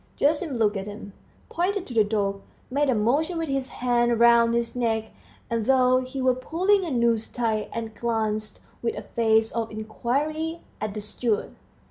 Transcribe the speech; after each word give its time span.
Gerasim 0.17 0.57
looked 0.57 0.77
at 0.77 0.87
him, 0.87 1.13
pointed 1.47 1.85
to 1.85 1.93
the 1.93 2.03
dog, 2.03 2.41
made 2.71 2.89
a 2.89 2.95
motion 2.95 3.37
with 3.37 3.49
his 3.49 3.67
hand 3.67 4.19
round 4.19 4.55
his 4.55 4.75
neck, 4.75 5.11
as 5.47 5.67
though 5.67 6.01
he 6.01 6.19
were 6.23 6.33
pulling 6.33 6.83
a 6.83 6.89
noose 6.89 7.27
tight, 7.29 7.69
and 7.71 7.93
glanced 7.93 8.61
with 8.81 8.95
a 8.97 9.03
face 9.03 9.51
of 9.51 9.69
inquiry 9.69 10.61
at 10.81 10.95
the 10.95 11.01
steward. 11.01 11.55